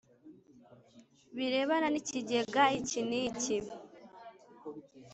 [1.35, 3.57] birebana n ikigega iki n iki